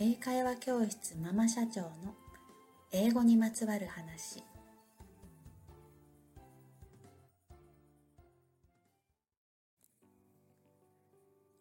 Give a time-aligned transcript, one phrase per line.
[0.00, 2.14] 英会話教室ママ社長の
[2.92, 4.44] 英語にまつわる話。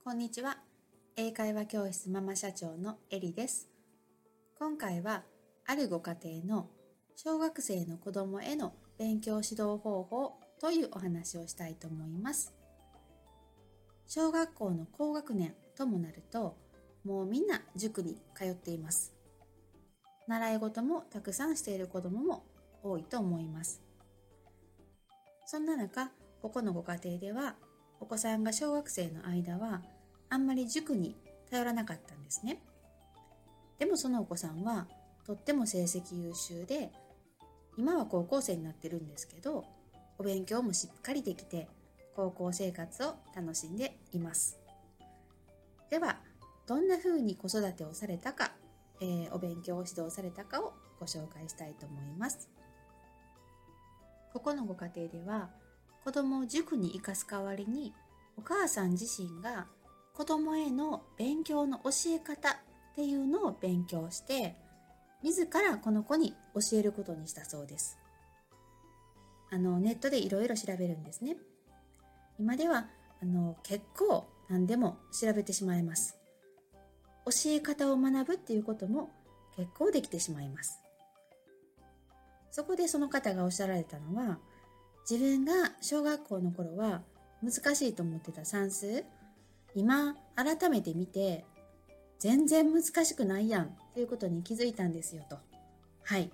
[0.04, 0.60] こんにちは。
[1.15, 3.69] 英会話教室ママ社長のエリです。
[4.60, 5.24] 今回は
[5.65, 6.69] あるご家庭の
[7.15, 12.54] 小学生の子供への勉強指導方法というお話をしたいと思います。
[14.06, 16.66] 小学校の高学年ともなると
[17.08, 19.13] もうみんな塾に通っています。
[20.27, 22.44] 習い事もたくさんしている子供も
[22.84, 23.82] 多いと思います。
[25.46, 27.55] そんな中、ここのご家庭では、
[28.02, 29.84] お子さんが小学生の間は、
[30.30, 31.16] あんまり塾に
[31.49, 32.62] 頼らなかったんですね。
[33.80, 34.90] でもそのお子さんは、
[35.26, 36.91] とっても成績優秀で、
[37.77, 39.63] 今は高校生になってるんですけど、
[40.18, 41.70] お勉強もしっかりできて、
[42.18, 44.60] 高校生活を楽しんでいます。
[45.90, 46.20] では、
[46.67, 48.52] どんな風に子育てをされたか、
[48.99, 52.49] えー、お勉強を指導されたかをご紹介したいと思います。
[54.34, 55.49] ここのご家庭では
[56.04, 57.93] 子供を塾に行かす代わりに
[58.37, 59.65] お母さん自身が
[60.13, 62.55] 子供への勉強の教え方っ
[62.96, 64.55] ていうのを勉強して
[65.23, 67.97] 自らこの子に教えることにしたそうです。
[69.49, 71.37] あのネットでいろいろ調べるんですね。
[72.39, 72.87] 今では
[73.21, 76.17] あの結構何でも調べてしまいます。
[77.30, 79.09] 教え方を学ぶっていうことも
[79.56, 80.80] 結構できてしまいます。
[82.52, 84.39] そこでその方がおっしゃられたのは、
[85.09, 87.02] 自分が小学校の頃は
[87.44, 89.03] 難しいと思ってた算数、
[89.75, 91.45] 今改めて見て
[92.20, 95.38] 全然難しくないやんっていうことに気づいたんですよと。
[96.03, 96.31] はい。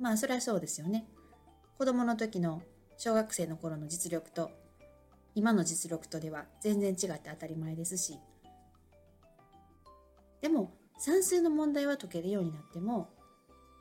[0.00, 1.06] まあそれはそうですよね。
[1.76, 2.62] 子供の時の
[2.96, 4.50] 小学生の頃の実力と
[5.34, 8.18] 今の実力とでは全然違って当たり前ですし、
[10.40, 13.08] でも算数の問題は解けるようになっても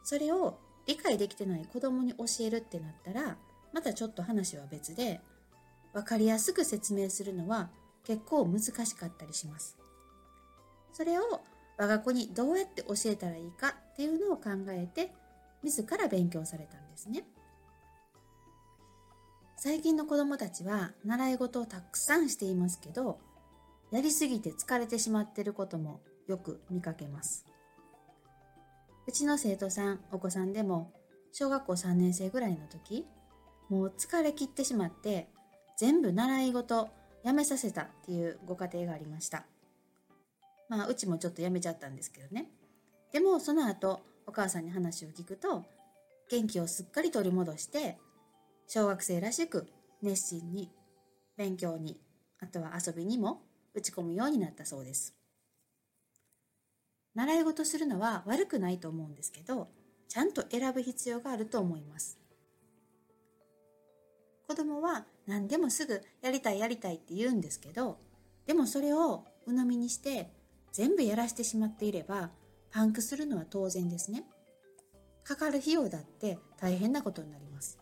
[0.04, 3.38] それを理解できてない子供に教えるってなったら
[3.74, 5.20] またちょっと話は別で
[5.94, 7.70] 分かりやすく説明するのは
[8.06, 9.78] 結構難しかったりします。
[10.94, 11.42] それを
[11.78, 15.12] 我が子にどうやって教えたらいいかっていうのを考えて
[15.62, 17.26] 自ら勉強されたんですね。
[19.58, 23.20] 最近の子供たちは習い事をたくさんしていますけど
[23.92, 27.46] やりすぎて疲れてしまっていることもよく見かけます。
[29.08, 30.94] うちの生徒さん、お子さんでも、
[31.32, 33.06] 小学校3年生ぐらいの時、
[33.70, 35.30] もう疲れ切ってしまって、
[35.78, 36.90] 全部習い事
[37.24, 39.46] やめさせたっていうご家庭がありました。
[40.70, 42.50] まあ、うちもちょっとやめちゃったんですけどね。
[43.12, 45.64] でも、その後、お母さんに話を聞くと、
[46.30, 47.98] 元気をすっかり取り戻して、
[48.68, 49.68] 小学生らしく
[50.02, 50.70] 熱心に
[51.38, 52.02] 勉強に、
[52.40, 53.42] あとは遊びにも
[53.74, 55.17] 打ち込むようになったそうです。
[57.18, 59.70] 習い事するのは悪くないと思うんですけど、
[60.08, 62.20] ちゃんと選ぶ必要があると思います。
[64.48, 67.98] 子供は何でもすぐやりたいやりたいって言うんですけど、
[68.46, 70.30] でもそれを鵜呑みにして
[70.72, 72.30] 全部やらしてしまっていれば
[72.70, 74.24] パンクするのは当然ですね。
[75.24, 77.80] かかる費用だって大変なことになります。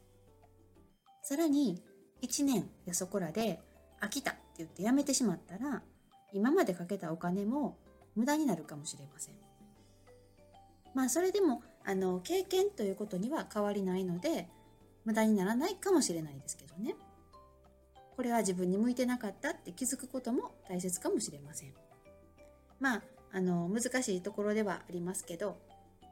[1.23, 1.83] さらに
[2.21, 3.59] 1年やそこらで
[3.99, 5.81] 飽きたって言ってやめてしまったら
[6.31, 7.77] 今までかけたお金も
[8.15, 9.35] 無駄になるかもしれません。
[10.93, 14.47] まあそれでもあの経験ということには変わりないので
[15.03, 16.95] 無駄にならないかもしれないですけどね。
[18.15, 21.73] これは自分に向いてなかったって気づくことも大切かもしれません。
[22.79, 25.57] まああの難しいところではありますけど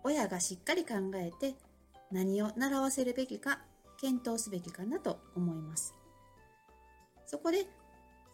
[0.03, 1.55] 親がしっかり考えて
[2.11, 3.59] 何を習わせるべきか
[4.01, 5.95] 検討すべきかなと思います。
[7.25, 7.65] そこで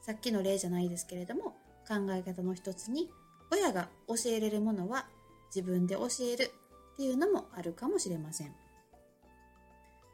[0.02, 1.56] さっきの例じゃないですけれども
[1.88, 3.10] 考え方の一つに
[3.52, 5.08] 親が教えれるものは
[5.54, 6.52] 自分で教える
[6.94, 8.54] っていうのもあるかもしれません。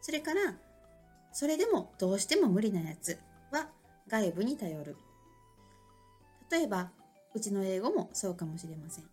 [0.01, 0.55] それから、
[1.33, 3.17] それでもどうしても無理なやつ
[3.51, 3.69] は
[4.07, 4.95] 外部に頼る。
[6.51, 6.91] 例えば、
[7.33, 9.05] うちの英語もそうかもしれません。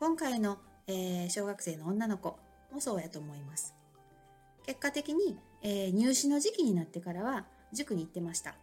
[0.00, 2.38] 今回の、えー、小学生の女の子
[2.72, 3.74] もそうやと思います。
[4.64, 8.56] 結果的に、えー、入試の時期になってからは塾に行ってました。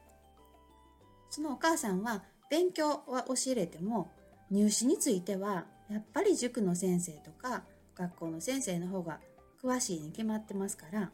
[1.30, 2.24] そのお母さんは
[2.54, 4.12] 勉強は教えれても
[4.52, 7.64] 入試についてはやっぱり塾の先生とか
[7.96, 9.18] 学校の先生の方が
[9.64, 11.10] 詳しいに決まってますから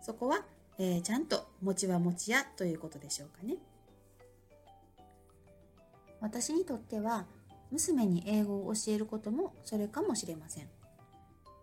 [0.00, 0.40] そこは、
[0.78, 3.56] えー、ちゃんと餅は餅やということでしょうかね。
[6.22, 7.26] 私にとっては
[7.70, 10.68] 娘に英語を教えることもそれかもしれません。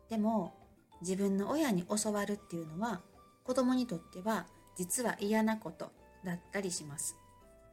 [0.07, 0.53] でも
[1.01, 3.01] 自分の親に教わるっていうのは
[3.43, 4.45] 子供にとっては
[4.77, 5.91] 実は嫌なこと
[6.23, 7.20] だったりします。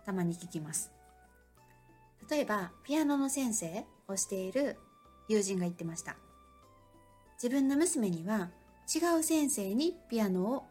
[0.09, 0.91] たまに聞きます。
[2.31, 4.79] 例えばピアノの先生をしている
[5.29, 6.17] 友人が言ってました。
[7.35, 8.49] 自分の娘には
[8.93, 10.65] 違う先生にピアノを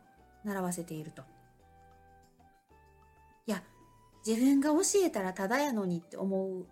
[0.44, 1.22] 習わせていると。
[3.46, 3.62] いや
[4.26, 6.66] 自分が教えたらただやのにって思う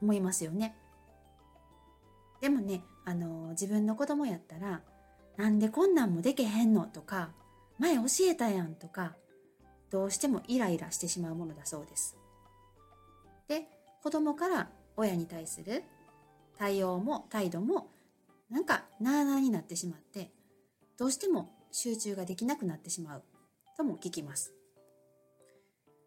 [0.00, 0.76] 思いますよね。
[2.40, 4.80] でもねあの自分の子供やったら
[5.36, 7.30] なんでこんなんもでけへんのとか
[7.80, 9.16] 前教えたやんとか
[9.92, 12.16] どうしてもイライラしてしまうものだそうです。
[13.46, 13.66] で
[14.02, 15.84] 子供から親に対する
[16.58, 17.90] 対応も態度も
[18.50, 20.30] なんかなあなあになってしまって
[20.98, 23.22] どうしても集中ができなくなってしまう
[23.76, 24.54] とも聞きます。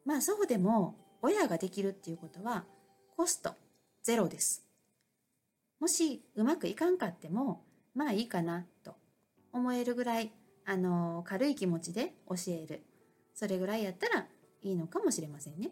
[0.04, 2.66] まあそうでも親ができるっていうことは
[3.16, 3.54] コスト
[4.02, 4.66] ゼロです。
[5.80, 7.62] もしうまくいかんかっても
[7.94, 8.96] まあいいかなと
[9.54, 10.32] 思えるぐらい
[10.66, 12.82] あの軽い気持ちで教える。
[13.36, 14.26] それぐらいやったら
[14.64, 15.70] いいのかもしれませんね。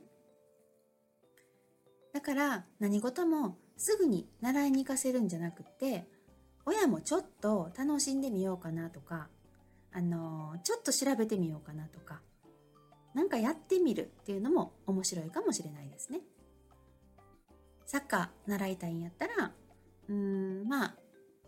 [2.14, 6.06] だから何事もすぐに習いに行かせるんじゃなくて
[6.66, 9.30] 親もちょっと楽しんでみようかなとか
[9.92, 12.22] あのちょっと調べてみようかなとか
[13.16, 16.20] 何かやってみるっていうのも面白いかもしれないですね。
[17.86, 19.52] サッカー習いたいんやったら
[20.10, 20.96] うんまあ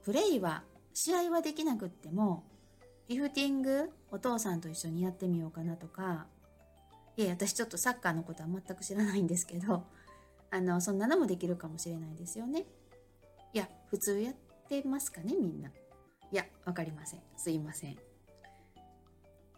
[0.03, 0.63] プレイは
[0.93, 2.43] 試合はできなくっても
[3.07, 6.25] リフティングお父さんと一緒にやってみようかなとか
[7.17, 9.83] いや私ちょっとサッカーのことは全く知らないんですけど
[10.51, 12.65] あのそんなのもできるかもしれないですよね。
[13.53, 14.35] いや普通やっ
[14.69, 15.69] てますかねみんな。
[15.69, 15.73] い
[16.31, 17.21] やわかりません。
[17.35, 17.97] すいません。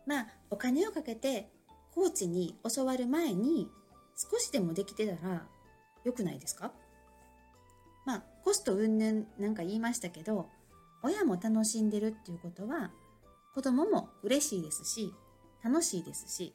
[0.08, 1.52] まあお金をかけて
[1.94, 3.70] コーチに教わる前に
[4.16, 5.48] 少しでもできてたら
[6.04, 6.72] 良くないですか？
[8.06, 10.50] まあコスト云々なんか言いましたけど
[11.04, 12.92] 親も楽しんでるっていうことは
[13.58, 15.16] 子供も嬉しいですし
[15.64, 16.54] 楽しいですし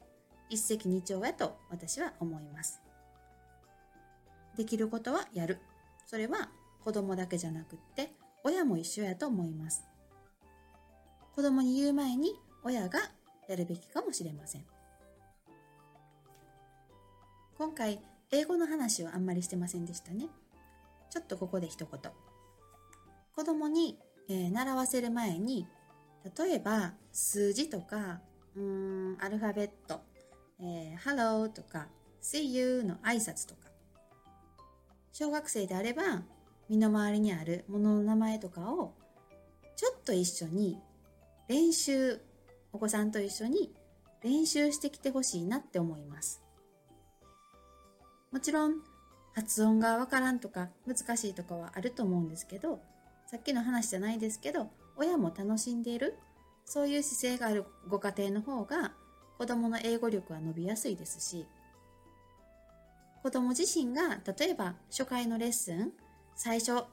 [0.49, 2.79] 一石二鳥やと私は思います。
[4.55, 5.59] できることはやる。
[6.05, 6.49] それは
[6.81, 8.13] 子供だけじゃなくって
[8.45, 9.83] 親も一緒やと思います。
[11.35, 12.99] 子供に言う前に親が
[13.49, 14.65] やるべきかもしれません。
[17.57, 17.99] 今回
[18.31, 20.27] 英語の話はあんまりしてませんでしたね。
[21.09, 22.11] ちょっとここで一言。
[23.35, 23.99] 子供に、
[24.29, 25.67] えー、習わせる前に
[26.37, 28.21] 例えば数字とか
[28.55, 30.01] うんアルファベット、
[30.59, 31.87] えー、Hello とか
[32.21, 33.61] See you の挨拶とか。
[35.11, 36.23] 小学生であれば
[36.69, 38.93] 身の回りにあるものの名前とかを
[39.75, 40.79] ちょっと一緒に
[41.47, 42.19] 練習
[42.71, 43.71] お子さんと一緒に
[44.23, 46.41] 練習してきてほしいなって思います。
[48.31, 48.81] もちろん
[49.35, 52.81] 発音がわからんとか難しいとかはあると思うんですけど
[53.27, 56.17] さっきの話じゃないですけど親も楽しんでいる。
[56.65, 58.93] そういう姿勢があるご家庭の方が
[59.37, 61.45] 子供の英語力は伸びやすいですし
[63.21, 65.91] 子供自身が例えば初回のレッスン
[66.35, 66.83] 最初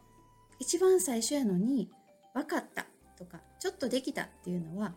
[0.58, 1.91] 一番最初やのに
[2.35, 2.87] 分かった
[3.19, 4.93] とかちょっとできたっていうのは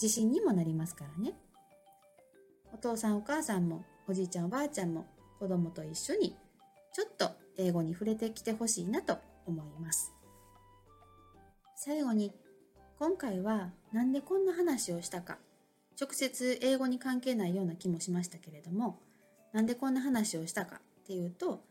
[0.00, 1.34] 自信にもなりますからね。
[2.72, 5.06] お父さんお母さんもおじいちゃんおばあちゃんも
[5.38, 6.36] 子供と一緒に
[6.92, 10.12] ちょっと英語に触れてきてほしいなと思います。
[11.76, 12.32] 最後に
[12.98, 15.38] 今回は何でこんな話をしたか
[16.00, 18.98] 直接英語に関係ないような気もしましたけれども
[19.52, 21.62] なんでこんな話をしたかっていうと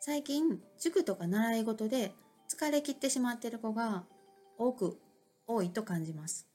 [0.00, 2.12] 最近塾とか習い事で
[2.52, 4.02] 疲れ切ってしまっている子が
[4.58, 4.98] 多く
[5.46, 6.48] 多いと感じます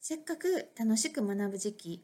[0.00, 2.02] せっかく楽しく学ぶ時期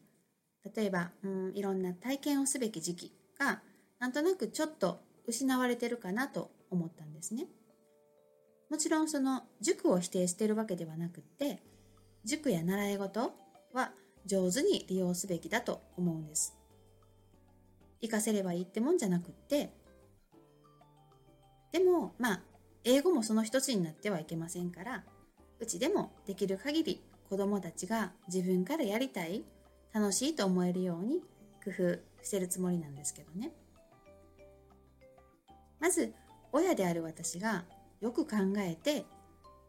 [0.77, 3.63] 例えば、うん、いろんな体験をすべき時期が
[3.99, 7.47] なんとなくちょっと失われてるかなと思ったんですね。
[8.71, 11.63] もちろんその塾を否定しているわけではなくって
[12.25, 13.33] 塾や習い事
[13.73, 13.93] は
[14.27, 16.57] 上手に利用すべきだと思うんです。
[18.05, 19.73] 活かせればいいってもんじゃなくって
[21.73, 22.41] でもまあ
[22.85, 25.05] 英語もその一つになってはいけませんから
[25.59, 29.45] うちでもできる限り子どもたちが自分からやりたい
[29.93, 31.23] 楽しいと思えるように
[31.65, 33.53] 工夫してるつもりなんですけどね
[35.81, 36.13] まず
[36.53, 37.65] 親である私が
[38.05, 39.07] よく考えて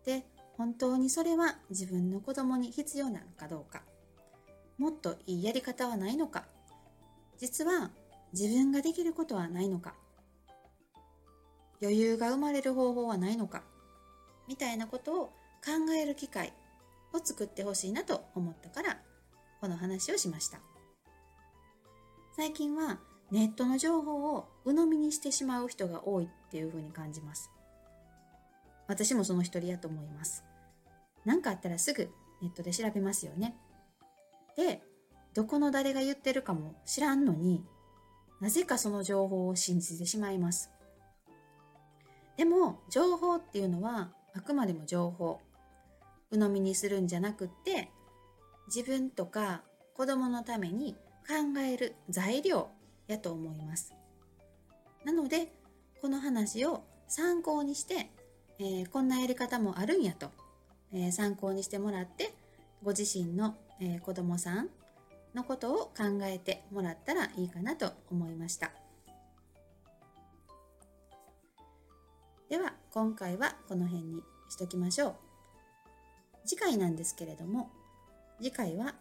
[0.05, 0.25] で
[0.57, 3.81] 本当にそれは自分の子供に必要なのかどうか。
[4.77, 6.43] もっといいやり方はないのか。
[7.37, 7.91] 実は
[8.33, 9.95] 自分ができることはないのか。
[11.81, 13.63] 余裕が生まれる方法はないのか。
[14.49, 15.25] みたいなことを
[15.63, 16.51] 考える機会
[17.13, 18.97] を作ってほしいなと思ったから
[19.61, 20.59] この話をしました。
[22.35, 22.99] 最近は
[23.31, 27.54] ネットの情報を鵜呑みにしてしまう人が多いっていうふうに感じます。
[28.87, 30.43] 私もその一人やと思います。
[31.25, 32.09] 何かあったらすぐ
[32.41, 33.55] ネットで調べますよね。
[34.55, 34.81] で、
[35.33, 37.65] どこの誰が言ってるかも知らんのに
[38.39, 40.71] なぜかその情報を信じてしまいます。
[42.37, 45.39] でも情報っていうのはあくまでも情報
[46.31, 47.89] 鵜呑みにするんじゃなくって
[48.67, 49.61] 自分とか
[49.95, 50.95] 子供のために
[51.27, 52.69] 考える材料
[53.07, 53.93] やと思います
[55.05, 55.53] なので
[56.01, 58.09] この話を参考にして、
[58.59, 60.31] えー、こんなやり方もあるんやと、
[60.93, 62.33] えー、参考にしてもらって
[62.83, 64.69] ご自身の、えー、子供さん
[65.33, 68.71] のことを考えてもらったらいいかなと思いました。
[72.49, 75.15] では今回はこの辺にしときましょう。
[76.45, 77.71] 次回なんですけれども
[78.39, 78.93] 次回は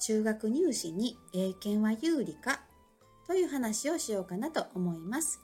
[0.00, 2.60] 中学入試に英検は有利か
[3.26, 5.40] という話をしようかなと思います。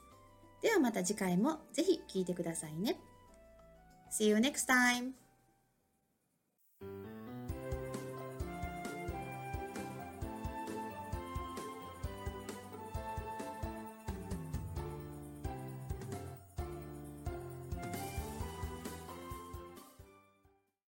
[0.61, 2.99] ではまた次回もぜひ聴いてくださいね。
[4.09, 5.24] See you next time!